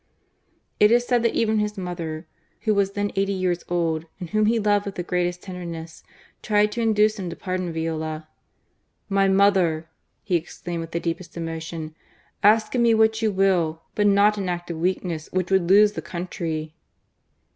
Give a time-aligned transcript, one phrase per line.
[0.79, 2.25] It is said that even his mother,
[2.61, 6.01] who was then eighty years old, •and whom he loved with the greatest tenderness,
[6.41, 8.27] tried to induce him to pardon Viola."
[9.09, 9.89] My mother!"
[10.23, 11.93] he exclaimed, with the deepest emotion,
[12.41, 15.91] "ask of me what you will, but not an act of weakness which would lose
[15.91, 16.73] the country."